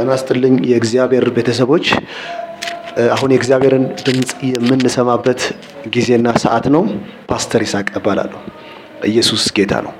[0.00, 1.86] ጤና ይስጥልኝ የእግዚአብሔር ቤተሰቦች።
[3.14, 5.40] አሁን የእግዚአብሔርን ድምፅ የምንሰማበት
[5.94, 6.82] ጊዜና ሰዓት ነው።
[7.30, 8.40] ፓስተር ይስሐቅ እባላለሁ።
[9.10, 9.92] ኢየሱስ ጌታ ነው።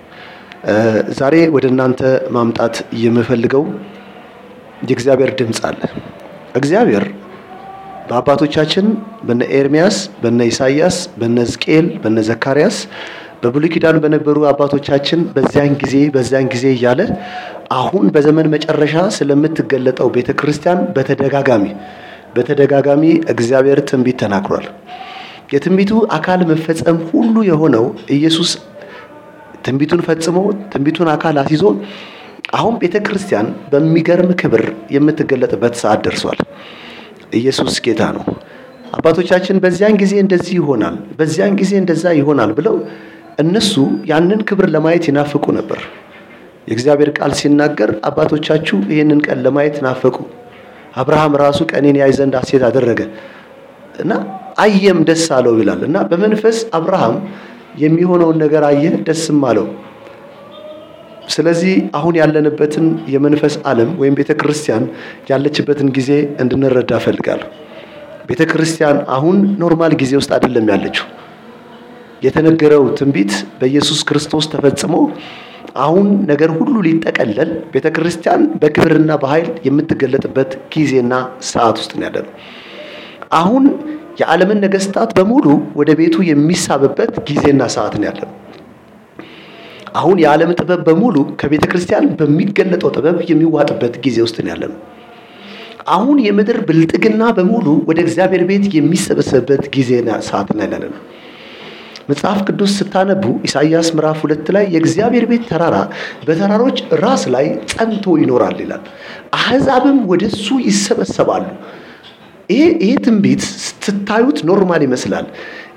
[1.18, 2.00] ዛሬ ወደ እናንተ
[2.36, 3.64] ማምጣት የምፈልገው
[4.88, 5.80] የእግዚአብሔር ድምፅ አለ።
[6.54, 7.04] እግዚአብሔር
[8.08, 8.86] በአባቶቻችን
[9.26, 12.78] በነ ኤርሚያስ፣ በነ ኢሳይያስ፣ በነ ሕዝቅኤል፣ በነ ዘካርያስ
[13.42, 17.00] በብሉይ ኪዳን በነበሩ አባቶቻችን በዚያን ጊዜ በዚያን ጊዜ እያለ
[17.70, 21.64] አሁን በዘመን መጨረሻ ስለምትገለጠው ቤተ ክርስቲያን በተደጋጋሚ
[22.36, 23.02] በተደጋጋሚ
[23.32, 24.66] እግዚአብሔር ትንቢት ተናግሯል።
[25.52, 27.84] የትንቢቱ አካል መፈጸም ሁሉ የሆነው
[28.16, 28.50] ኢየሱስ
[29.64, 30.36] ትንቢቱን ፈጽሞ
[30.72, 31.64] ትንቢቱን አካል አስይዞ
[32.58, 34.62] አሁን ቤተ ክርስቲያን በሚገርም ክብር
[34.94, 36.38] የምትገለጥበት ሰዓት ደርሷል።
[37.40, 38.24] ኢየሱስ ጌታ ነው።
[38.98, 42.76] አባቶቻችን በዚያን ጊዜ እንደዚህ ይሆናል፣ በዚያን ጊዜ እንደዛ ይሆናል ብለው
[43.38, 43.74] እነሱ
[44.10, 45.80] ያንን ክብር ለማየት ይናፍቁ ነበር።
[46.68, 50.16] የእግዚአብሔር ቃል ሲናገር አባቶቻችሁ ይህንን ቀን ለማየት ናፈቁ።
[51.00, 53.00] አብርሃም ራሱ ቀኔን ያይ ዘንድ ሐሴት አደረገ
[54.00, 54.12] እና
[54.64, 57.16] አየም ደስ አለው ይላል እና በመንፈስ አብርሃም
[57.82, 59.66] የሚሆነውን ነገር አየ፣ ደስም አለው።
[61.30, 64.84] ስለዚህ አሁን ያለንበትን የመንፈስ ዓለም ወይም ቤተ ክርስቲያን
[65.30, 66.10] ያለችበትን ጊዜ
[66.42, 67.48] እንድንረዳ እፈልጋለሁ።
[68.28, 71.06] ቤተ ክርስቲያን አሁን normal ጊዜ ውስጥ አይደለም ያለችው።
[72.22, 74.94] የተነገረው ትንቢት በኢየሱስ ክርስቶስ ተፈጽሞ
[75.76, 81.12] አሁን ነገር ሁሉ ሊጠቀለል ቤተ ክርስቲያን በክብርና በኃይል የምትገለጥበት ጊዜና
[81.50, 82.32] ሰዓት ውስጥ ነው ያለነው።
[83.32, 83.64] አሁን
[84.20, 85.46] የዓለምን ነገስታት በሙሉ
[85.80, 88.32] ወደ ቤቱ የሚሳብበት ጊዜና ሰዓት ነው ያለነው።
[89.94, 94.78] አሁን የዓለም ጥበብ በሙሉ ከቤተ ክርስቲያን በሚገለጠው ጥበብ የሚዋጥበት ጊዜ ውስጥ ነው ያለነው።
[95.94, 100.92] አሁን የምድር ብልጥግና በሙሉ ወደ እግዚአብሔር ቤት የሚሰበሰብበት ጊዜና ሰዓት ነው ያለነው።
[102.10, 105.76] መጽሐፍ ቅዱስ ስታነቡ ኢሳይያስ ምዕራፍ ሁለት ላይ የእግዚአብሔር ቤት ተራራ
[106.26, 108.82] በተራሮች ራስ ላይ ጸንቶ ይኖራል ይላል።
[109.38, 111.44] አሕዛብም ወደሱ ይሰበሰባሉ።
[112.50, 115.26] ይሄ ትንቢት ስትታዩት normal ይመስላል፣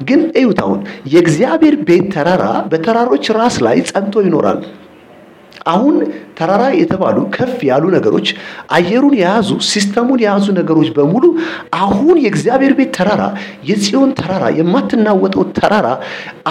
[0.07, 0.79] ግን እዩት። አሁን
[1.13, 4.61] የእግዚአብሔር ቤት ተራራ በተራሮች ራስ ላይ ጸንቶ ይኖራል።
[5.65, 5.95] አሁን
[6.37, 8.27] ተራራ የተባሉ ከፍ ያሉ ነገሮች
[8.77, 11.25] አየሩን የያዙ system ኡን የያዙ ነገሮች በሙሉ
[11.79, 13.23] አሁን የእግዚአብሔር ቤት ተራራ
[13.69, 15.87] የጽዮን ተራራ የማትናወጠው ተራራ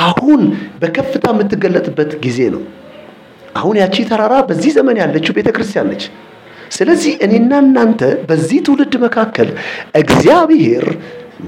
[0.05, 0.43] አሁን
[0.83, 2.63] በከፍታ የምትገለጥበት ጊዜ ነው።
[3.55, 6.05] አሁን ያቺ ተራራ በዚህ ዘመን ያለችው ቤተ ክርስቲያን ነች።
[6.73, 9.49] ስለዚህ እኔና እናንተ በዚህ ትውልድ መካከል
[10.03, 10.87] እግዚአብሔር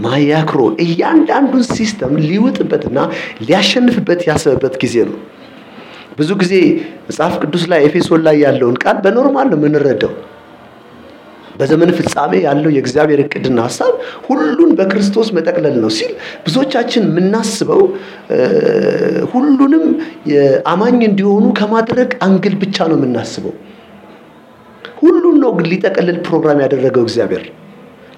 [0.04, 2.98] ማያክሮ እያንዳንዱን system ሊውጥበትና
[3.42, 5.16] ሊያሸንፍበት ያሰበበት ጊዜ ነው።
[6.18, 6.54] ብዙ ጊዜ
[7.06, 10.12] መጽሐፍ ቅዱስ ላይ ኤፌሶን ላይ ያለውን ቃል በ normal ነው የምንረዳው።
[11.58, 13.92] በዘመን ፍጻሜ ያለው የእግዚአብሔር እቅድና ሀሳብ
[14.26, 16.12] ሁሉን በክርስቶስ መጠቅለል ነው ሲል
[16.44, 17.82] ብዙዎቻችን የምናስበው
[19.32, 19.84] ሁሉንም
[20.72, 23.54] አማኝ እንዲሆኑ ከማድረግ አንግል ብቻ ነው የምናስበው።
[25.00, 27.44] ሁሉን ነው ሊጠቀልል ፕሮግራም ያደረገው እግዚአብሔር።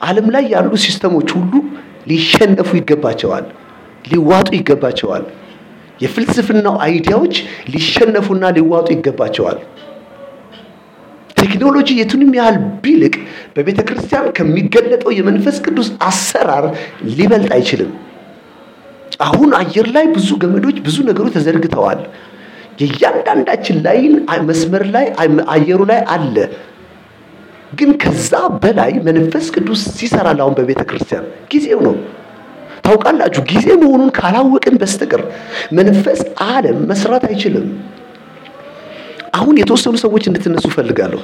[0.02, 1.52] ዓለም ላይ ያሉ system ኦች ሁሉ
[2.10, 3.46] ሊሸነፉ ይገባቸዋል፣
[4.04, 5.24] ሊዋጡ ይገባቸዋል።
[6.00, 7.34] የፍልስፍናው idea ዎች
[7.72, 9.58] ሊሸነፉና ሊዋጡ ይገባቸዋል።
[11.36, 13.14] ቴክኖሎጂ የቱንም ያህል ቢልቅ
[13.56, 16.64] በቤተ ክርስቲያን ከሚገለጠው የመንፈስ ቅዱስ አሰራር
[17.10, 17.90] ሊበልጥ አይችልም።
[19.26, 22.00] አሁን አየር ላይ ብዙ ገመዶች፣ ብዙ ነገሮች ተዘርግተዋል።
[22.80, 24.14] የእያንዳንዳችን line
[24.48, 25.06] መስመር ላይ
[25.54, 26.36] አየሩ ላይ አለ።
[27.78, 28.32] ግን ከዛ
[28.62, 31.94] በላይ መንፈስ ቅዱስ ሲሰራል። አሁን በቤተ ክርስቲያን ጊዜው ነው።
[32.86, 35.22] ታውቃላችሁ፣ ጊዜ መሆኑን ካላወቅን በስተቀር
[35.78, 37.66] መንፈስ ዓለም መስራት አይችልም።
[39.36, 41.20] አሁን የተወሰኑ ሰዎች እንድትነሱ እፈልጋለሁ።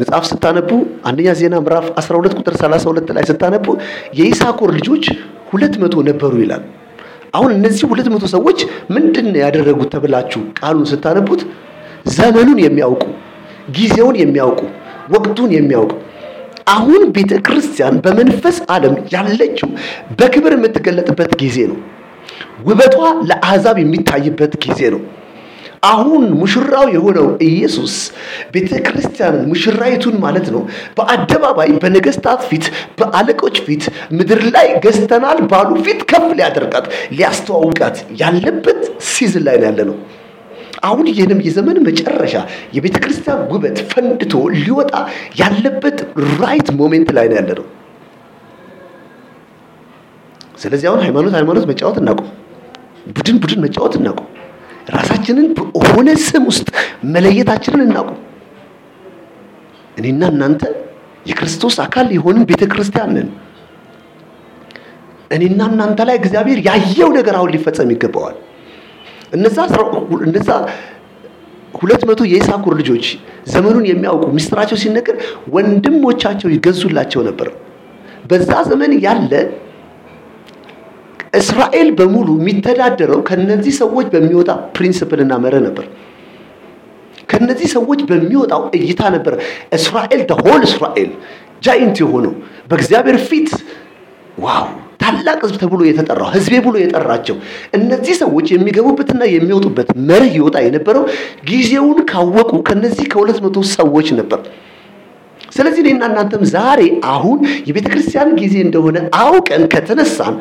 [0.00, 0.70] መጽሐፍ ስታነቡ
[1.08, 3.66] አንደኛ ዜና ምዕራፍ 12 ቁጥር 32 ላይ ስታነቡ
[4.18, 5.04] የይሳኮር ልጆች
[5.50, 6.62] ሁለት መቶ ነበሩ ይላል።
[7.34, 8.60] አሁን እነዚህ ሁለት መቶ ሰዎች
[8.94, 11.42] ምንድን ያደረጉት ተብላችሁ ቃሉን ስታነቡት
[12.14, 13.02] ዘመኑን የሚያውቁ
[13.76, 14.60] ጊዜውን የሚያውቁ
[15.14, 15.92] ወቅቱን የሚያውቁ
[16.66, 19.70] አሁን ቤተ ክርስቲያን በመንፈስ ዓለም ያለችው
[20.18, 21.78] በክብር የምትገለጥበት ጊዜ ነው።
[22.66, 22.96] ውበቷ
[23.28, 25.02] ለአሕዛብ የሚታይበት ጊዜ ነው።
[25.88, 27.94] አሁን ሙሽራው የሆነው ኢየሱስ
[28.54, 30.62] ቤተ ክርስቲያንን ሙሽራይቱን ማለት ነው
[30.98, 32.64] በአደባባይ በነገስታት ፊት፣
[32.98, 33.84] በአለቆች ፊት፣
[34.18, 36.86] ምድር ላይ ገዝተናል ባሉ ፊት ከፍ ሊያደርጋት
[37.16, 39.96] ሊያስተዋውቃት ያለበት season ላይ ያለነው።
[40.82, 41.06] አሁን
[41.46, 42.34] የዘመን መጨረሻ
[42.76, 44.92] የቤተ ክርስቲያን ውበት ፈንድቶ ሊወጣ
[45.40, 45.98] ያለበት
[46.40, 47.66] right moment ላይ ነው ያለነው።
[50.60, 52.28] ስለዚህ አሁን ሃይማኖት ሃይማኖት መጫወት እናቁም፣
[53.16, 54.26] ቡድን ቡድን መጫወት እናቁም፣
[54.96, 55.46] ራሳችንን
[55.76, 56.68] በሆነ ስም ውስጥ
[57.14, 58.18] መለየታችንን እናቁም።
[59.96, 60.62] እኔና እናንተ
[61.26, 63.28] የክርስቶስ አካል የሆንን ቤተ ክርስቲያን ነን።
[65.30, 68.36] እኔና እናንተ ላይ እግዚአብሔር ያየው ነገር አሁን ሊፈጸም ይገባዋል።
[69.32, 69.56] እነዛ
[71.74, 73.04] ሁለት መቶ የይሳኮር ልጆች
[73.52, 75.16] ዘመኑን የሚያውቁ ምስጢራቸው ሲነገር
[75.54, 77.48] ወንድሞቻቸው ይገዙላቸው ነበር።
[78.30, 79.32] በዛ ዘመን ያለ
[81.40, 85.86] እስራኤል በሙሉ የሚተዳደረው ከነዚህ ሰዎች በሚወጣ principle ና መርህ ነበር።
[87.30, 89.34] ከነዚህ ሰዎች በሚወጣው እይታ ነበር
[89.76, 91.10] እስራኤል whole እስራኤል
[91.62, 92.32] giant የሆነው
[92.70, 93.50] በእግዚአብሔር ፊት
[94.38, 94.66] wow
[95.00, 97.36] ታላቅ ሕዝብ ተብሎ የተጠራው ሕዝቤ ብሎ የጠራቸው
[97.78, 101.04] እነዚህ ሰዎች የሚገቡበትና የሚወጡበት መርህ ይወጣ የነበረው
[101.50, 104.40] ጊዜውን ካወቁ ከነዚህ ከሁለት መቶ ሰዎች ነበር።
[105.54, 106.80] ስለዚህ እኔና እናንተም ዛሬ
[107.12, 107.38] አሁን
[107.68, 110.34] የቤተ ክርስቲያን ጊዜ እንደሆነ አውቀን ከተነሳን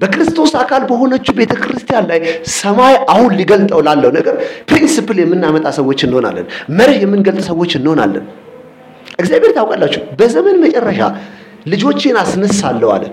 [0.00, 2.20] በክርስቶስ አካል በሆነችው ቤተ ክርስቲያን ላይ
[2.54, 4.36] ሰማይ አሁን ሊገልጠው ላለው ነገር
[4.70, 6.46] principle የምናመጣ ሰዎች እንሆናለን።
[6.78, 8.24] መርህ የምንገልጥ ሰዎች እንሆናለን።
[9.18, 11.00] እግዚአብሔር ታውቃላችሁ፣ በዘመን መጨረሻ
[11.66, 13.04] ልጆችን አስነሳለሁ አለ።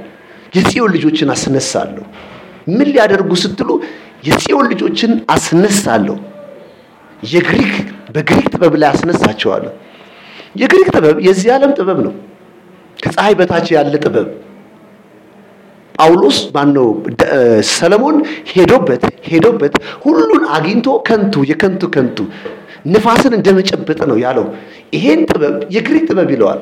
[0.53, 2.03] የጽዮን ልጆችን አስነሳለሁ።
[2.69, 3.69] ምን ሊያደርጉ ስትሉ
[4.27, 6.15] የጽዮን ልጆችን አስነሳለሁ።
[7.23, 7.73] የግሪክ
[8.15, 9.71] በግሪክ ጥበብ ላይ አስነሳቸዋለሁ።
[10.61, 12.13] የግሪክ ጥበብ የዚህ ዓለም ጥበብ ነው።
[12.99, 14.27] ከፀሐይ በታች ያለ ጥበብ
[15.95, 16.87] ጳውሎስ ማነው
[17.71, 18.17] ሰለሞን
[18.51, 22.17] ሄዶበት ሄዶበት ሁሉን አግኝቶ ከንቱ የከንቱ ከንቱ
[22.87, 24.45] ንፋስን እንደመጨበጥ ነው ያለው።
[24.93, 26.59] ይሄን ጥበብ የግሪክ ጥበብ ይለዋል።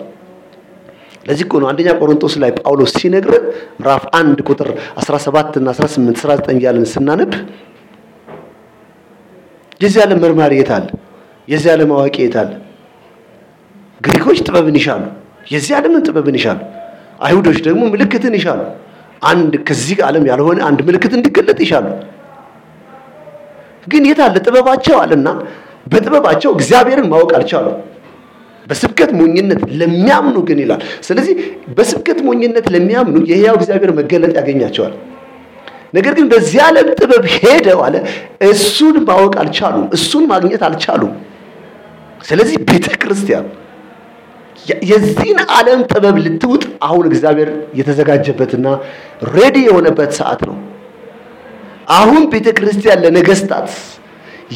[1.26, 3.46] ለዚህ እኮ ነው አንደኛ ቆሮንቶስ ላይ ጳውሎስ ሲነግረን
[3.80, 4.70] ምዕራፍ አንድ ቁጥር
[5.04, 7.32] 17 እና 18 19 እያለን ስናነብ
[9.82, 10.86] የዚህ ዓለም መርማሪ የት አለ?
[11.48, 12.52] የዚህ ዓለም አዋቂ የት አለ?
[14.02, 15.04] ግሪኮች ጥበብን ይሻሉ፣
[15.52, 16.60] የዚህ ዓለምን ጥበብን ይሻሉ።
[17.20, 18.62] አይሁዶች ደግሞ ምልክትን ይሻሉ።
[19.24, 21.86] አንድ ከዚህ ዓለም ያልሆነ አንድ ምልክት እንዲገለጥ ይሻሉ።
[23.88, 25.28] ግን የት አለ ጥበባቸው አለና
[25.92, 27.78] በጥበባቸው እግዚአብሔርን ማወቅ አልቻሉም።
[28.66, 31.36] በስብከት ሞኝነት ለሚያምኑ ግን ይላል። ስለዚህ
[31.78, 34.94] በስብከት ሞኝነት ለሚያምኑ የሕያው እግዚአብሔር መገለጥ ያገኛቸዋል።
[35.94, 37.96] ነገር ግን በዚህ ዓለም ጥበብ ሄደው አለ
[38.50, 41.14] እሱን ማወቅ አልቻሉም፣ እሱን ማግኘት አልቻሉም።
[42.22, 43.46] ስለዚህ ቤተ ክርስቲያን
[44.90, 48.68] የዚህን ዓለም ጥበብ ልትውጥ አሁን እግዚአብሔር የተዘጋጀበትና
[49.34, 50.56] ሬዲ የሆነበት ሰዓት ነው።
[51.96, 53.70] አሁን ቤተ ክርስቲያን ለነገስታት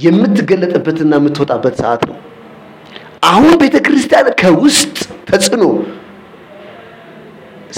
[0.04, 2.18] የምትገለጥበትና የምትወጣበት ሰዓት ነው።
[3.24, 4.96] አሁን ቤተ ክርስቲያን ከውስጥ
[5.30, 5.64] ተጽዕኖ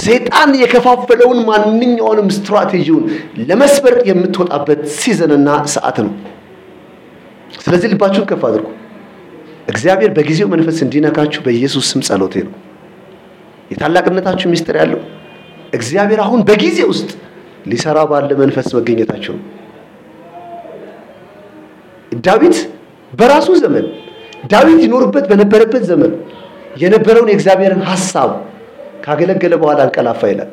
[0.01, 3.05] ሰይጣን የከፋፈለውን ማንኛውንም ስትራቴጂውን
[3.41, 6.13] ለመስበር የምትወጣበት ሲዘንና ሰዓት ነው።
[7.57, 8.67] ስለዚህ ልባችሁን ከፍ አድርጉ።
[9.67, 12.53] እግዚአብሔር በጊዜው መንፈስ እንዲነካችሁ በኢየሱስ ስም ጸሎቴ ነው።
[13.71, 15.01] የታላቅነታችሁ ምስጢር ያለው
[15.73, 17.09] እግዚአብሔር አሁን በጊዜ ውስጥ
[17.71, 19.45] ሊሰራ ባለ መንፈስ መገኘታቸው ነው።
[22.25, 22.57] ዳዊት
[23.13, 23.85] በራሱ ዘመን
[24.43, 26.11] ዳዊት ይኖርበት በነበረበት ዘመን
[26.81, 28.29] የነበረውን የእግዚአብሔርን ሐሳብ
[29.05, 30.49] ካገለገለ በኋላ አንቀላፋ ይላል።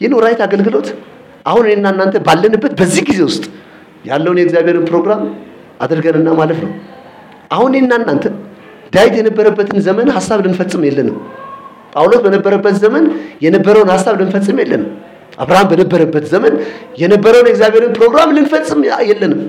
[0.00, 0.88] ይህ right አገልግሎት።
[1.46, 3.44] አሁን እኔና እናንተ ባለንበት በዚህ ጊዜ ውስጥ
[4.04, 5.22] ያለውን የእግዚአብሔርን ፕሮግራም
[5.80, 6.72] አድርገንና ማለፍ ነው።
[7.50, 8.24] አሁን እኔና እናንተ
[8.92, 11.16] ዳዊት የነበረበትን ዘመን ሐሳብ ልንፈጽም የለንም።
[11.94, 13.04] ጳውሎስ በነበረበት ዘመን
[13.44, 14.90] የነበረውን ሐሳብ ልንፈጽም የለንም።
[15.38, 16.54] አብርሃም በነበረበት ዘመን
[17.02, 19.40] የነበረውን የእግዚአብሔርን ፕሮግራም ልንፈጽም የለንም።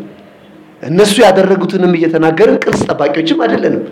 [0.83, 3.83] እነሱ ያደረጉትንም እየተናገርን ቅርስ ጠባቂዎችም አይደለንም።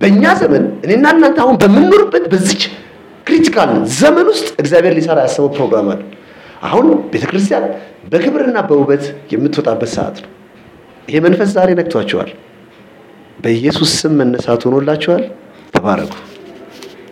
[0.00, 2.62] በእኛ ዘመን እኔና እናንተ አሁን በምንኖርበት በዚች
[3.26, 6.00] critical ዘመን ውስጥ እግዚአብሔር ሊሰራ ያሰበው ፕሮግራም አለ።
[6.66, 7.64] አሁን ቤተ ክርስቲያን
[8.12, 10.30] በክብርና በውበት የምትወጣበት ሰዓት ነው።
[11.08, 12.30] ይሄ መንፈስ ዛሬ ነክቷቸዋል።
[13.38, 15.24] በኢየሱስ ስም መነሳት ሆኖላቸዋል።
[15.74, 16.14] ተባረኩ።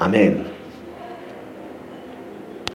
[0.00, 0.34] አሜን።